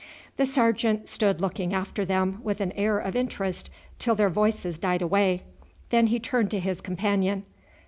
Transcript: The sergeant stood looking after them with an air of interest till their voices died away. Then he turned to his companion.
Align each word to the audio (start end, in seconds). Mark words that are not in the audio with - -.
The 0.37 0.47
sergeant 0.47 1.07
stood 1.07 1.41
looking 1.41 1.75
after 1.75 2.05
them 2.05 2.39
with 2.41 2.59
an 2.59 2.71
air 2.71 2.97
of 2.97 3.15
interest 3.15 3.69
till 3.99 4.15
their 4.15 4.31
voices 4.31 4.79
died 4.79 5.03
away. 5.03 5.43
Then 5.91 6.07
he 6.07 6.19
turned 6.19 6.49
to 6.49 6.59
his 6.59 6.81
companion. 6.81 7.43